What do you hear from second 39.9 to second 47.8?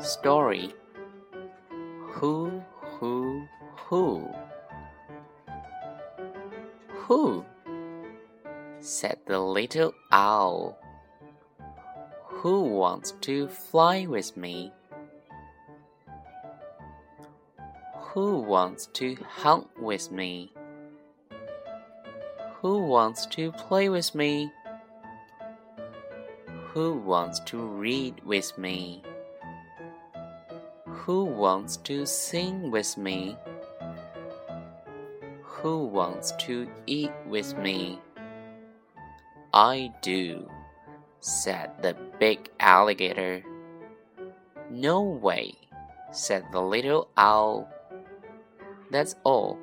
do, said the big alligator. No way, said the little owl.